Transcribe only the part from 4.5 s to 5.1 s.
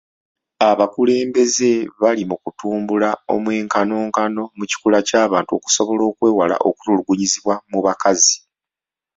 mu kikula